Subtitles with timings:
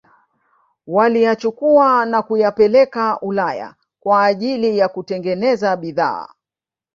[0.87, 6.29] waliyachukua na kuyapeleka Ulaya kwa ajili ya kutengeneza bidhaa